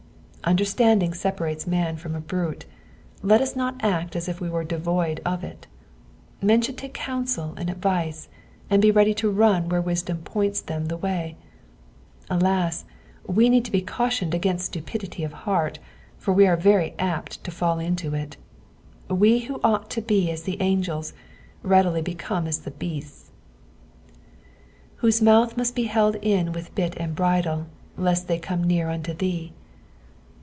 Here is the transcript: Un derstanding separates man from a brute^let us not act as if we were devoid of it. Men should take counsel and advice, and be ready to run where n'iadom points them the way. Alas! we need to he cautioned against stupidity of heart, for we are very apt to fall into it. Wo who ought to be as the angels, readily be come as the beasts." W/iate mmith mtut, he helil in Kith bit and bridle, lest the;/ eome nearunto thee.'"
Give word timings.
Un 0.43 0.57
derstanding 0.57 1.15
separates 1.15 1.67
man 1.67 1.95
from 1.95 2.15
a 2.15 2.19
brute^let 2.19 3.41
us 3.41 3.55
not 3.55 3.75
act 3.85 4.15
as 4.15 4.27
if 4.27 4.41
we 4.41 4.49
were 4.49 4.63
devoid 4.63 5.21
of 5.23 5.43
it. 5.43 5.67
Men 6.41 6.63
should 6.63 6.79
take 6.79 6.95
counsel 6.95 7.53
and 7.57 7.69
advice, 7.69 8.27
and 8.67 8.81
be 8.81 8.89
ready 8.89 9.13
to 9.13 9.29
run 9.29 9.69
where 9.69 9.83
n'iadom 9.83 10.23
points 10.23 10.59
them 10.59 10.87
the 10.87 10.97
way. 10.97 11.37
Alas! 12.27 12.85
we 13.27 13.49
need 13.49 13.63
to 13.65 13.71
he 13.71 13.83
cautioned 13.83 14.33
against 14.33 14.65
stupidity 14.65 15.23
of 15.23 15.31
heart, 15.31 15.77
for 16.17 16.33
we 16.33 16.47
are 16.47 16.57
very 16.57 16.95
apt 16.97 17.43
to 17.43 17.51
fall 17.51 17.77
into 17.77 18.15
it. 18.15 18.35
Wo 19.11 19.37
who 19.41 19.59
ought 19.63 19.91
to 19.91 20.01
be 20.01 20.31
as 20.31 20.41
the 20.41 20.59
angels, 20.59 21.13
readily 21.61 22.01
be 22.01 22.15
come 22.15 22.47
as 22.47 22.61
the 22.61 22.71
beasts." 22.71 23.29
W/iate 25.03 25.21
mmith 25.21 25.53
mtut, 25.53 25.77
he 25.77 25.87
helil 25.87 26.15
in 26.23 26.51
Kith 26.53 26.73
bit 26.73 26.97
and 26.97 27.15
bridle, 27.15 27.67
lest 27.95 28.27
the;/ 28.27 28.39
eome 28.39 28.65
nearunto 28.65 29.15
thee.'" 29.15 29.53